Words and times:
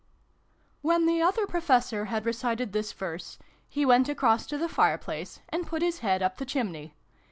When 0.81 1.05
the 1.05 1.21
Other 1.21 1.45
Professor 1.45 2.05
had 2.05 2.25
recited 2.25 2.73
this 2.73 2.91
Verse, 2.91 3.37
he 3.69 3.85
went 3.85 4.09
across 4.09 4.47
to 4.47 4.57
the 4.57 4.67
fire 4.67 4.97
place, 4.97 5.41
and 5.49 5.67
put 5.67 5.83
his 5.83 5.99
head 5.99 6.23
up 6.23 6.37
the 6.37 6.43
chimney. 6.47 6.95